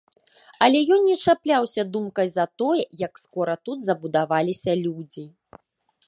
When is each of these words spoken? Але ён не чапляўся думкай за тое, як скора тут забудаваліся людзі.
Але 0.67 0.79
ён 0.95 1.01
не 1.09 1.17
чапляўся 1.23 1.83
думкай 1.97 2.27
за 2.35 2.45
тое, 2.61 2.83
як 3.01 3.13
скора 3.25 3.55
тут 3.69 3.79
забудаваліся 3.89 4.71
людзі. 4.85 5.25